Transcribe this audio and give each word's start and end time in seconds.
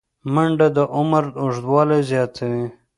منډه 0.33 0.67
د 0.75 0.77
عمر 0.95 1.23
اوږدوالی 1.41 1.99
زیاتوي 2.09 2.65